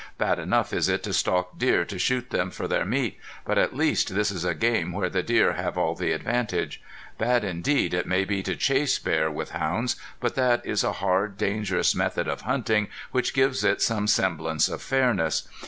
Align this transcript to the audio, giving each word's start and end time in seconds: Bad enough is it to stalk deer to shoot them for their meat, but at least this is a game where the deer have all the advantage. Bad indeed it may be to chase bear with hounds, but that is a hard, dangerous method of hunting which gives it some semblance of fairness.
Bad 0.17 0.39
enough 0.39 0.73
is 0.73 0.89
it 0.89 1.03
to 1.03 1.13
stalk 1.13 1.59
deer 1.59 1.85
to 1.85 1.99
shoot 1.99 2.31
them 2.31 2.49
for 2.49 2.67
their 2.67 2.85
meat, 2.85 3.19
but 3.45 3.59
at 3.59 3.75
least 3.75 4.15
this 4.15 4.31
is 4.31 4.43
a 4.43 4.55
game 4.55 4.93
where 4.93 5.11
the 5.11 5.21
deer 5.21 5.53
have 5.53 5.77
all 5.77 5.93
the 5.93 6.11
advantage. 6.11 6.81
Bad 7.19 7.43
indeed 7.43 7.93
it 7.93 8.07
may 8.07 8.25
be 8.25 8.41
to 8.41 8.55
chase 8.55 8.97
bear 8.97 9.29
with 9.29 9.51
hounds, 9.51 9.97
but 10.19 10.33
that 10.33 10.65
is 10.65 10.83
a 10.83 10.93
hard, 10.93 11.37
dangerous 11.37 11.93
method 11.93 12.27
of 12.27 12.41
hunting 12.41 12.87
which 13.11 13.35
gives 13.35 13.63
it 13.63 13.79
some 13.79 14.07
semblance 14.07 14.67
of 14.69 14.81
fairness. 14.81 15.47